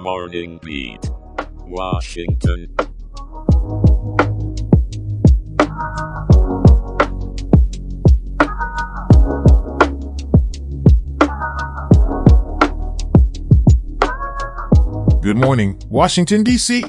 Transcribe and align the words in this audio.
Morning 0.00 0.58
Beat, 0.62 1.10
Washington. 1.66 2.74
Good 15.20 15.36
morning, 15.36 15.78
Washington, 15.90 16.44
D.C. 16.44 16.82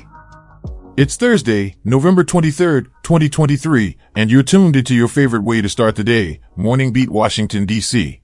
It's 0.95 1.17
Thursday, 1.17 1.75
November 1.83 2.23
23rd, 2.23 2.85
2023, 3.03 3.97
and 4.15 4.31
you're 4.31 4.41
tuned 4.41 4.77
into 4.77 4.95
your 4.95 5.09
favorite 5.09 5.43
way 5.43 5.61
to 5.61 5.67
start 5.67 5.97
the 5.97 6.05
day, 6.05 6.39
Morning 6.55 6.93
Beat 6.93 7.09
Washington, 7.09 7.65
D.C. 7.65 8.20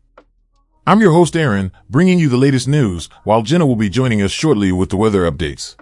I'm 0.88 1.02
your 1.02 1.12
host, 1.12 1.36
Aaron, 1.36 1.74
bringing 1.90 2.18
you 2.18 2.30
the 2.30 2.38
latest 2.38 2.66
news, 2.66 3.10
while 3.26 3.42
Jenna 3.42 3.66
will 3.66 3.76
be 3.76 3.90
joining 3.90 4.22
us 4.22 4.32
shortly 4.32 4.72
with 4.72 4.90
the 4.90 4.96
weather 4.96 5.30
updates. 5.30 5.76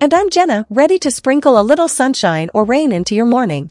And 0.00 0.12
I'm 0.12 0.28
Jenna, 0.28 0.66
ready 0.68 0.98
to 0.98 1.10
sprinkle 1.12 1.56
a 1.56 1.62
little 1.62 1.86
sunshine 1.86 2.50
or 2.52 2.64
rain 2.64 2.90
into 2.90 3.14
your 3.14 3.26
morning. 3.26 3.70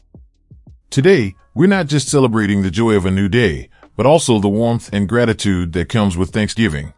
Today, 0.88 1.34
we're 1.54 1.66
not 1.66 1.86
just 1.86 2.08
celebrating 2.08 2.62
the 2.62 2.70
joy 2.70 2.94
of 2.94 3.04
a 3.04 3.10
new 3.10 3.28
day, 3.28 3.68
but 3.94 4.06
also 4.06 4.38
the 4.38 4.48
warmth 4.48 4.88
and 4.90 5.06
gratitude 5.06 5.74
that 5.74 5.90
comes 5.90 6.16
with 6.16 6.30
Thanksgiving. 6.30 6.94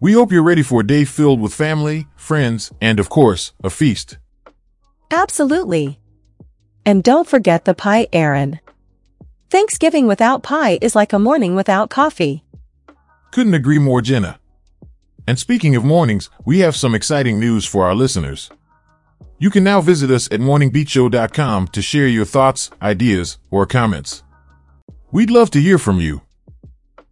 We 0.00 0.14
hope 0.14 0.32
you're 0.32 0.42
ready 0.42 0.62
for 0.62 0.80
a 0.80 0.86
day 0.86 1.04
filled 1.04 1.42
with 1.42 1.52
family, 1.52 2.06
friends, 2.16 2.72
and 2.80 2.98
of 2.98 3.10
course, 3.10 3.52
a 3.62 3.68
feast. 3.68 4.16
Absolutely. 5.10 6.00
And 6.86 7.04
don't 7.04 7.28
forget 7.28 7.66
the 7.66 7.74
pie, 7.74 8.08
Aaron. 8.10 8.58
Thanksgiving 9.50 10.06
without 10.06 10.42
pie 10.42 10.78
is 10.80 10.96
like 10.96 11.12
a 11.12 11.18
morning 11.18 11.54
without 11.54 11.90
coffee. 11.90 12.42
Couldn't 13.34 13.54
agree 13.54 13.80
more, 13.80 14.00
Jenna. 14.00 14.38
And 15.26 15.40
speaking 15.40 15.74
of 15.74 15.84
mornings, 15.84 16.30
we 16.44 16.60
have 16.60 16.76
some 16.76 16.94
exciting 16.94 17.40
news 17.40 17.64
for 17.66 17.84
our 17.84 17.92
listeners. 17.92 18.48
You 19.40 19.50
can 19.50 19.64
now 19.64 19.80
visit 19.80 20.08
us 20.08 20.28
at 20.30 20.38
morningbeatshow.com 20.38 21.66
to 21.66 21.82
share 21.82 22.06
your 22.06 22.26
thoughts, 22.26 22.70
ideas, 22.80 23.38
or 23.50 23.66
comments. 23.66 24.22
We'd 25.10 25.32
love 25.32 25.50
to 25.50 25.60
hear 25.60 25.78
from 25.78 26.00
you. 26.00 26.22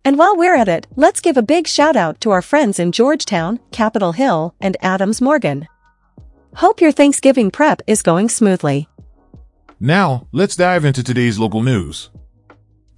And 0.05 0.17
while 0.17 0.37
we're 0.37 0.55
at 0.55 0.69
it, 0.69 0.87
let's 0.95 1.19
give 1.19 1.37
a 1.37 1.43
big 1.43 1.67
shout 1.67 1.97
out 1.97 2.21
to 2.21 2.31
our 2.31 2.41
friends 2.41 2.79
in 2.79 2.93
Georgetown, 2.93 3.59
Capitol 3.73 4.13
Hill, 4.13 4.55
and 4.61 4.77
Adams 4.81 5.21
Morgan. 5.21 5.67
Hope 6.55 6.81
your 6.81 6.93
Thanksgiving 6.93 7.51
prep 7.51 7.83
is 7.89 8.01
going 8.01 8.29
smoothly. 8.29 8.89
Now, 9.81 10.29
let's 10.31 10.55
dive 10.55 10.85
into 10.85 11.03
today's 11.03 11.41
local 11.41 11.65
news. 11.65 12.11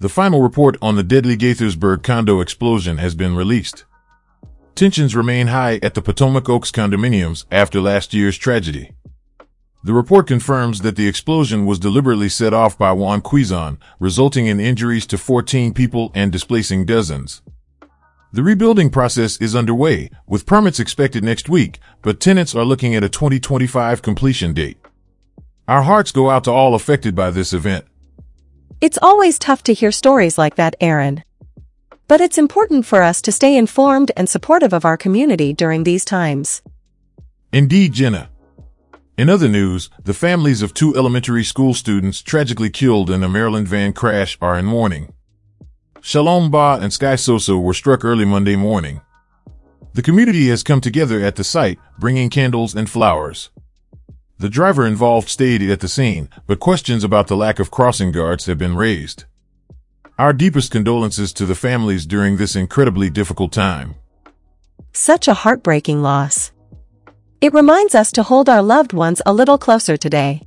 The 0.01 0.09
final 0.09 0.43
report 0.43 0.77
on 0.83 0.97
the 0.97 1.03
deadly 1.03 1.37
Gaithersburg 1.37 2.03
condo 2.03 2.41
explosion 2.41 2.99
has 2.99 3.15
been 3.15 3.37
released. 3.37 3.85
Tensions 4.75 5.15
remain 5.15 5.47
high 5.47 5.79
at 5.83 5.95
the 5.95 6.03
Potomac 6.03 6.49
Oaks 6.49 6.73
condominiums 6.73 7.45
after 7.51 7.81
last 7.81 8.13
year's 8.13 8.37
tragedy. 8.37 8.91
The 9.85 9.93
report 9.93 10.27
confirms 10.27 10.81
that 10.81 10.97
the 10.97 11.07
explosion 11.07 11.65
was 11.65 11.79
deliberately 11.79 12.29
set 12.29 12.53
off 12.53 12.77
by 12.77 12.91
Juan 12.93 13.21
Quizon, 13.21 13.79
resulting 14.01 14.47
in 14.47 14.59
injuries 14.59 15.07
to 15.07 15.19
14 15.19 15.73
people 15.75 16.11
and 16.15 16.33
displacing 16.33 16.87
dozens. 16.87 17.43
The 18.33 18.43
rebuilding 18.43 18.91
process 18.91 19.37
is 19.37 19.55
underway, 19.55 20.11
with 20.27 20.45
permits 20.47 20.81
expected 20.81 21.23
next 21.23 21.49
week, 21.49 21.79
but 22.03 22.19
tenants 22.19 22.53
are 22.55 22.65
looking 22.65 22.97
at 22.97 23.05
a 23.05 23.09
2025 23.09 24.03
completion 24.03 24.55
date. 24.55 24.79
Our 25.69 25.83
hearts 25.83 26.11
go 26.11 26.31
out 26.31 26.45
to 26.45 26.51
all 26.51 26.75
affected 26.75 27.15
by 27.15 27.31
this 27.31 27.53
event. 27.53 27.85
It's 28.85 28.99
always 29.01 29.39
tough 29.39 29.63
to 29.63 29.73
hear 29.73 29.91
stories 29.91 30.37
like 30.37 30.57
that, 30.57 30.77
Aaron. 30.79 31.25
But 32.07 32.21
it's 32.21 32.37
important 32.37 32.85
for 32.85 33.03
us 33.03 33.23
to 33.23 33.33
stay 33.33 33.57
informed 33.57 34.13
and 34.15 34.29
supportive 34.29 34.75
of 34.75 34.85
our 34.85 34.99
community 34.99 35.55
during 35.55 35.85
these 35.85 36.05
times. 36.05 36.61
Indeed, 37.51 37.95
Jenna. 37.95 38.29
In 39.17 39.31
other 39.31 39.49
news, 39.49 39.89
the 40.05 40.13
families 40.13 40.61
of 40.61 40.75
two 40.75 40.95
elementary 40.95 41.45
school 41.45 41.73
students 41.73 42.21
tragically 42.21 42.69
killed 42.69 43.09
in 43.09 43.23
a 43.23 43.29
Maryland 43.37 43.69
van 43.69 43.95
crash 43.95 44.37
are 44.43 44.59
in 44.59 44.67
mourning. 44.67 45.15
Shalom 46.03 46.51
Ba 46.51 46.79
and 46.83 46.93
Sky 46.93 47.15
Soso 47.15 47.59
were 47.59 47.73
struck 47.73 48.05
early 48.05 48.27
Monday 48.27 48.55
morning. 48.55 49.01
The 49.95 50.03
community 50.03 50.49
has 50.49 50.63
come 50.63 50.83
together 50.83 51.25
at 51.25 51.37
the 51.37 51.45
site, 51.45 51.79
bringing 51.99 52.29
candles 52.29 52.75
and 52.75 52.91
flowers. 52.91 53.49
The 54.39 54.49
driver 54.49 54.85
involved 54.87 55.29
stayed 55.29 55.63
at 55.63 55.81
the 55.81 55.89
scene, 55.89 56.29
but 56.47 56.59
questions 56.59 57.05
about 57.05 57.29
the 57.29 57.37
lack 57.37 57.61
of 57.61 57.71
crossing 57.71 58.11
guards 58.11 58.47
have 58.47 58.59
been 58.59 58.77
raised. 58.77 59.25
Our 60.19 60.33
deepest 60.33 60.73
condolences 60.73 61.33
to 61.35 61.47
the 61.47 61.55
families 61.55 62.05
during 62.05 62.37
this 62.37 62.57
incredibly 62.57 63.11
difficult 63.11 63.53
time. 63.53 63.95
Such 64.93 65.29
a 65.29 65.35
heartbreaking 65.35 66.03
loss. 66.03 66.53
It 67.41 67.55
reminds 67.55 67.95
us 67.95 68.11
to 68.13 68.23
hold 68.23 68.49
our 68.49 68.63
loved 68.63 68.93
ones 68.93 69.23
a 69.25 69.33
little 69.33 69.59
closer 69.59 69.97
today. 69.97 70.43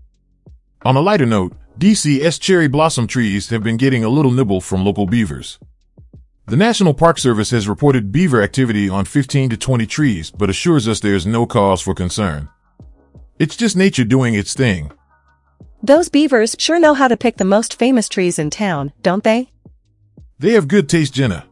On 0.84 0.96
a 0.96 1.02
lighter 1.02 1.26
note, 1.26 1.54
DC's 1.78 2.40
cherry 2.40 2.68
blossom 2.68 3.08
trees 3.08 3.50
have 3.50 3.64
been 3.64 3.78
getting 3.78 4.04
a 4.04 4.10
little 4.10 4.32
nibble 4.32 4.62
from 4.62 4.84
local 4.84 5.06
beavers. 5.06 5.60
The 6.48 6.58
National 6.58 6.94
Park 6.94 7.20
Service 7.20 7.52
has 7.52 7.68
reported 7.68 8.12
beaver 8.12 8.42
activity 8.42 8.90
on 8.90 9.06
15 9.06 9.50
to 9.50 9.58
20 9.58 9.86
trees, 9.86 10.32
but 10.32 10.50
assures 10.50 10.88
us 10.88 11.02
there's 11.02 11.26
no 11.26 11.46
cause 11.46 11.82
for 11.82 11.94
concern. 11.94 12.50
It's 13.40 13.56
just 13.56 13.78
nature 13.78 14.04
doing 14.04 14.34
its 14.34 14.54
thing. 14.54 14.92
Those 15.84 16.10
beavers 16.10 16.56
sure 16.58 16.80
know 16.80 16.96
how 16.96 17.08
to 17.08 17.16
pick 17.16 17.38
the 17.38 17.46
most 17.46 17.78
famous 17.78 18.10
trees 18.10 18.40
in 18.40 18.50
town, 18.50 18.94
don't 19.04 19.24
they? 19.24 19.52
They 20.40 20.54
have 20.54 20.68
good 20.68 20.90
taste, 20.90 21.14
Jenna. 21.14 21.46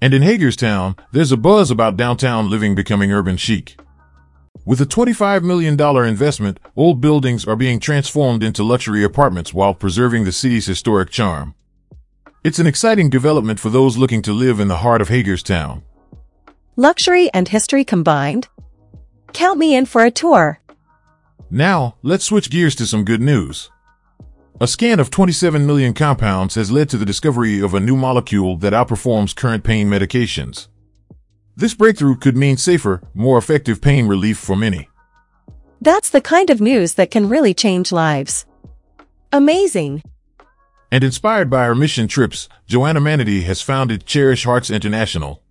And 0.00 0.14
in 0.14 0.22
Hagerstown, 0.22 0.96
there's 1.12 1.32
a 1.32 1.36
buzz 1.36 1.70
about 1.70 1.96
downtown 1.96 2.50
living 2.50 2.74
becoming 2.74 3.12
urban 3.12 3.36
chic. 3.36 3.78
With 4.64 4.80
a 4.80 4.86
$25 4.86 5.42
million 5.42 5.80
investment, 6.06 6.60
old 6.76 7.00
buildings 7.00 7.46
are 7.46 7.56
being 7.56 7.80
transformed 7.80 8.44
into 8.44 8.62
luxury 8.62 9.02
apartments 9.02 9.52
while 9.52 9.74
preserving 9.74 10.24
the 10.24 10.32
city's 10.32 10.66
historic 10.66 11.10
charm. 11.10 11.54
It's 12.44 12.60
an 12.60 12.66
exciting 12.66 13.10
development 13.10 13.58
for 13.58 13.70
those 13.70 13.96
looking 13.96 14.22
to 14.22 14.32
live 14.32 14.60
in 14.60 14.68
the 14.68 14.78
heart 14.78 15.00
of 15.00 15.08
Hagerstown. 15.08 15.82
Luxury 16.76 17.28
and 17.34 17.48
history 17.48 17.84
combined? 17.84 18.48
Count 19.32 19.58
me 19.58 19.74
in 19.74 19.86
for 19.86 20.04
a 20.04 20.10
tour. 20.10 20.61
Now, 21.54 21.96
let's 22.02 22.24
switch 22.24 22.48
gears 22.48 22.74
to 22.76 22.86
some 22.86 23.04
good 23.04 23.20
news. 23.20 23.70
A 24.58 24.66
scan 24.66 24.98
of 24.98 25.10
27 25.10 25.66
million 25.66 25.92
compounds 25.92 26.54
has 26.54 26.72
led 26.72 26.88
to 26.88 26.96
the 26.96 27.04
discovery 27.04 27.60
of 27.60 27.74
a 27.74 27.80
new 27.80 27.94
molecule 27.94 28.56
that 28.56 28.72
outperforms 28.72 29.36
current 29.36 29.62
pain 29.62 29.86
medications. 29.86 30.68
This 31.54 31.74
breakthrough 31.74 32.16
could 32.16 32.38
mean 32.38 32.56
safer, 32.56 33.02
more 33.12 33.36
effective 33.36 33.82
pain 33.82 34.06
relief 34.06 34.38
for 34.38 34.56
many. 34.56 34.88
That's 35.78 36.08
the 36.08 36.22
kind 36.22 36.48
of 36.48 36.62
news 36.62 36.94
that 36.94 37.10
can 37.10 37.28
really 37.28 37.52
change 37.52 37.92
lives. 37.92 38.46
Amazing. 39.30 40.02
And 40.90 41.04
inspired 41.04 41.50
by 41.50 41.66
her 41.66 41.74
mission 41.74 42.08
trips, 42.08 42.48
Joanna 42.66 43.00
Manity 43.02 43.42
has 43.42 43.60
founded 43.60 44.06
Cherish 44.06 44.44
Hearts 44.44 44.70
International. 44.70 45.41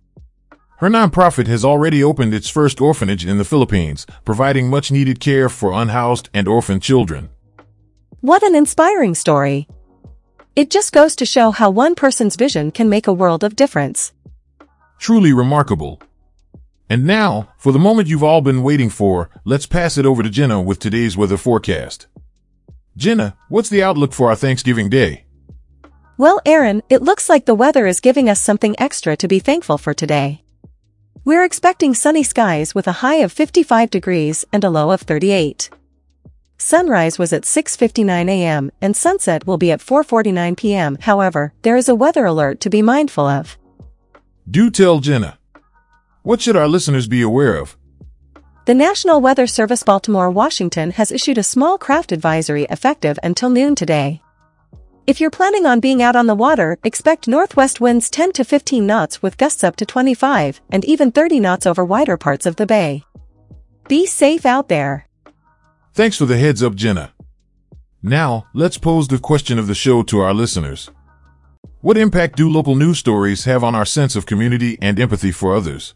Her 0.82 0.88
nonprofit 0.88 1.46
has 1.46 1.64
already 1.64 2.02
opened 2.02 2.34
its 2.34 2.48
first 2.48 2.80
orphanage 2.80 3.24
in 3.24 3.38
the 3.38 3.44
Philippines, 3.44 4.04
providing 4.24 4.68
much 4.68 4.90
needed 4.90 5.20
care 5.20 5.48
for 5.48 5.70
unhoused 5.70 6.28
and 6.34 6.48
orphaned 6.48 6.82
children. 6.82 7.28
What 8.20 8.42
an 8.42 8.56
inspiring 8.56 9.14
story. 9.14 9.68
It 10.56 10.70
just 10.70 10.92
goes 10.92 11.14
to 11.14 11.24
show 11.24 11.52
how 11.52 11.70
one 11.70 11.94
person's 11.94 12.34
vision 12.34 12.72
can 12.72 12.88
make 12.88 13.06
a 13.06 13.12
world 13.12 13.44
of 13.44 13.54
difference. 13.54 14.12
Truly 14.98 15.32
remarkable. 15.32 16.02
And 16.90 17.06
now, 17.06 17.50
for 17.58 17.70
the 17.70 17.78
moment 17.78 18.08
you've 18.08 18.24
all 18.24 18.40
been 18.40 18.64
waiting 18.64 18.90
for, 18.90 19.30
let's 19.44 19.66
pass 19.66 19.96
it 19.96 20.04
over 20.04 20.24
to 20.24 20.28
Jenna 20.28 20.60
with 20.60 20.80
today's 20.80 21.16
weather 21.16 21.36
forecast. 21.36 22.08
Jenna, 22.96 23.36
what's 23.48 23.68
the 23.68 23.84
outlook 23.84 24.12
for 24.12 24.30
our 24.30 24.36
Thanksgiving 24.36 24.90
Day? 24.90 25.26
Well, 26.18 26.40
Aaron, 26.44 26.82
it 26.90 27.02
looks 27.02 27.28
like 27.28 27.46
the 27.46 27.54
weather 27.54 27.86
is 27.86 28.00
giving 28.00 28.28
us 28.28 28.40
something 28.40 28.74
extra 28.80 29.16
to 29.18 29.28
be 29.28 29.38
thankful 29.38 29.78
for 29.78 29.94
today. 29.94 30.42
We're 31.24 31.44
expecting 31.44 31.94
sunny 31.94 32.24
skies 32.24 32.74
with 32.74 32.88
a 32.88 32.98
high 33.00 33.22
of 33.22 33.30
55 33.30 33.90
degrees 33.90 34.44
and 34.52 34.64
a 34.64 34.70
low 34.70 34.90
of 34.90 35.02
38. 35.02 35.70
Sunrise 36.58 37.16
was 37.16 37.32
at 37.32 37.42
6.59 37.42 38.28
a.m. 38.28 38.72
and 38.80 38.96
sunset 38.96 39.46
will 39.46 39.56
be 39.56 39.70
at 39.70 39.78
4.49 39.78 40.56
p.m. 40.56 40.98
However, 41.00 41.52
there 41.62 41.76
is 41.76 41.88
a 41.88 41.94
weather 41.94 42.24
alert 42.24 42.58
to 42.60 42.70
be 42.70 42.82
mindful 42.82 43.24
of. 43.24 43.56
Do 44.50 44.68
tell 44.68 44.98
Jenna. 44.98 45.38
What 46.22 46.40
should 46.40 46.56
our 46.56 46.66
listeners 46.66 47.06
be 47.06 47.22
aware 47.22 47.54
of? 47.54 47.76
The 48.66 48.74
National 48.74 49.20
Weather 49.20 49.46
Service 49.46 49.84
Baltimore, 49.84 50.30
Washington 50.30 50.90
has 50.92 51.12
issued 51.12 51.38
a 51.38 51.44
small 51.44 51.78
craft 51.78 52.10
advisory 52.10 52.64
effective 52.64 53.16
until 53.22 53.50
noon 53.50 53.76
today. 53.76 54.21
If 55.04 55.20
you're 55.20 55.30
planning 55.30 55.66
on 55.66 55.80
being 55.80 56.00
out 56.00 56.14
on 56.14 56.28
the 56.28 56.34
water, 56.34 56.78
expect 56.84 57.26
northwest 57.26 57.80
winds 57.80 58.08
10 58.08 58.32
to 58.34 58.44
15 58.44 58.86
knots 58.86 59.20
with 59.20 59.36
gusts 59.36 59.64
up 59.64 59.74
to 59.76 59.86
25 59.86 60.60
and 60.70 60.84
even 60.84 61.10
30 61.10 61.40
knots 61.40 61.66
over 61.66 61.84
wider 61.84 62.16
parts 62.16 62.46
of 62.46 62.54
the 62.54 62.66
bay. 62.66 63.02
Be 63.88 64.06
safe 64.06 64.46
out 64.46 64.68
there. 64.68 65.08
Thanks 65.92 66.18
for 66.18 66.26
the 66.26 66.38
heads 66.38 66.62
up, 66.62 66.76
Jenna. 66.76 67.12
Now, 68.00 68.46
let's 68.54 68.78
pose 68.78 69.08
the 69.08 69.18
question 69.18 69.58
of 69.58 69.66
the 69.66 69.74
show 69.74 70.04
to 70.04 70.20
our 70.20 70.32
listeners. 70.32 70.88
What 71.80 71.98
impact 71.98 72.36
do 72.36 72.48
local 72.48 72.76
news 72.76 72.98
stories 72.98 73.44
have 73.44 73.64
on 73.64 73.74
our 73.74 73.84
sense 73.84 74.14
of 74.14 74.26
community 74.26 74.78
and 74.80 75.00
empathy 75.00 75.32
for 75.32 75.56
others? 75.56 75.94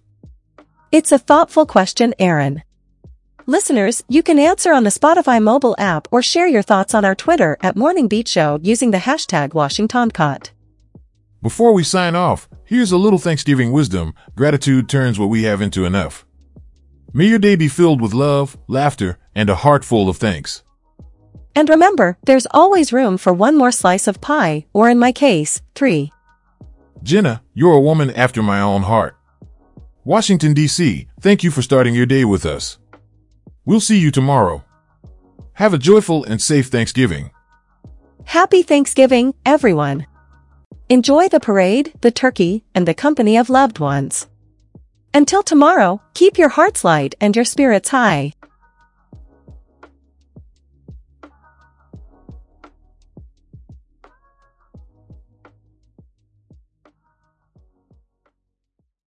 It's 0.91 1.13
a 1.13 1.19
thoughtful 1.19 1.65
question, 1.65 2.13
Aaron. 2.19 2.65
Listeners, 3.49 4.03
you 4.09 4.25
can 4.25 4.41
answer 4.41 4.73
on 4.73 4.83
the 4.83 4.91
Spotify 4.91 5.41
mobile 5.41 5.77
app 5.79 6.09
or 6.11 6.21
share 6.21 6.49
your 6.49 6.63
thoughts 6.63 6.95
on 6.95 7.05
our 7.05 7.15
Twitter 7.15 7.57
at 7.61 7.77
Morning 7.77 8.09
Beat 8.09 8.27
Show 8.27 8.59
using 8.61 8.91
the 8.91 8.99
hashtag 8.99 9.51
WashingtonCott. 9.51 10.51
Before 11.43 11.73
we 11.73 11.85
sign 11.85 12.17
off, 12.17 12.49
here's 12.65 12.91
a 12.91 12.97
little 12.97 13.21
Thanksgiving 13.21 13.71
wisdom. 13.71 14.15
Gratitude 14.35 14.89
turns 14.89 15.17
what 15.17 15.29
we 15.29 15.45
have 15.45 15.61
into 15.61 15.85
enough. 15.85 16.27
May 17.13 17.27
your 17.27 17.39
day 17.39 17.55
be 17.55 17.69
filled 17.69 18.01
with 18.01 18.13
love, 18.13 18.59
laughter, 18.67 19.17
and 19.33 19.49
a 19.49 19.55
heart 19.55 19.85
full 19.85 20.09
of 20.09 20.17
thanks. 20.17 20.65
And 21.55 21.69
remember, 21.69 22.19
there's 22.27 22.49
always 22.51 22.93
room 22.93 23.17
for 23.17 23.33
one 23.33 23.57
more 23.57 23.71
slice 23.71 24.09
of 24.09 24.21
pie, 24.21 24.67
or 24.73 24.91
in 24.91 24.99
my 24.99 25.13
case, 25.13 25.63
three. 25.77 26.13
Jenna, 27.05 27.45
you're 27.55 27.75
a 27.75 27.81
woman 27.81 28.11
after 28.11 28.43
my 28.43 28.61
own 28.61 28.83
heart. 28.83 29.17
Washington, 30.03 30.53
D.C., 30.53 31.07
thank 31.21 31.45
you 31.45 31.53
for 31.53 31.63
starting 31.63 31.95
your 31.95 32.07
day 32.07 32.25
with 32.25 32.45
us. 32.45 32.79
We'll 33.67 33.81
see 33.81 33.99
you 33.99 34.13
tomorrow. 34.13 34.65
Have 35.55 35.75
a 35.75 35.79
joyful 35.79 36.23
and 36.23 36.41
safe 36.41 36.69
Thanksgiving. 36.69 37.33
Happy 38.25 38.63
Thanksgiving, 38.63 39.35
everyone. 39.45 40.07
Enjoy 40.89 41.27
the 41.29 41.41
parade, 41.41 41.93
the 42.01 42.13
turkey, 42.13 42.65
and 42.77 42.87
the 42.87 42.95
company 42.95 43.37
of 43.37 43.51
loved 43.51 43.81
ones. 43.81 44.29
Until 45.13 45.43
tomorrow, 45.43 46.01
keep 46.15 46.39
your 46.39 46.51
hearts 46.51 46.85
light 46.85 47.17
and 47.21 47.35
your 47.35 47.45
spirits 47.45 47.89
high. 47.89 48.33